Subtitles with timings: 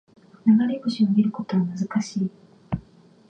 [0.47, 2.31] 流れ星を見ることは難しい